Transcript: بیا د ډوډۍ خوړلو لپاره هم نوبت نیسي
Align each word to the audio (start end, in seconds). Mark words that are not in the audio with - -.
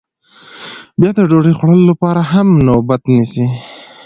بیا 0.99 1.11
د 1.15 1.19
ډوډۍ 1.29 1.53
خوړلو 1.57 1.83
لپاره 1.91 2.21
هم 2.31 2.47
نوبت 2.67 3.01
نیسي 3.13 3.45